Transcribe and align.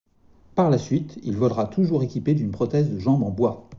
Par 0.55 0.71
la 0.71 0.79
suite, 0.79 1.19
il 1.21 1.37
volera 1.37 1.67
toujours 1.67 2.01
équipé 2.01 2.33
d'une 2.33 2.49
prothèse 2.49 2.89
de 2.89 2.97
jambe 2.97 3.21
en 3.21 3.29
bois. 3.29 3.69